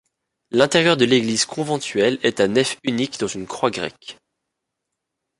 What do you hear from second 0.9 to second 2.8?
de l'église conventuelle est à nef